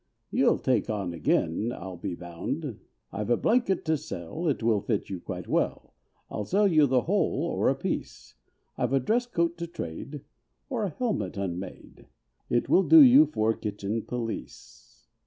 You'll 0.31 0.57
take 0.57 0.89
on 0.89 1.13
again 1.13 1.71
I'll 1.71 1.95
be 1.95 2.15
bound; 2.15 2.79
I've 3.11 3.29
a 3.29 3.37
blanket 3.37 3.85
to 3.85 3.97
sell, 3.97 4.47
it 4.47 4.63
will 4.63 4.81
fit 4.81 5.11
you 5.11 5.19
quite 5.19 5.47
well, 5.47 5.93
I'll 6.27 6.43
sell 6.43 6.67
you 6.67 6.87
the 6.87 7.01
whole 7.03 7.43
or 7.43 7.69
a 7.69 7.75
piece. 7.75 8.33
I've 8.79 8.93
a 8.93 8.99
dress 8.99 9.27
coat 9.27 9.59
to 9.59 9.67
trade, 9.67 10.21
or 10.71 10.81
a 10.81 10.89
helmet 10.97 11.37
unmade, 11.37 12.07
It 12.49 12.67
will 12.67 12.81
do 12.81 12.99
you 13.03 13.27
for 13.27 13.53
kitchen 13.53 14.01
police." 14.01 15.05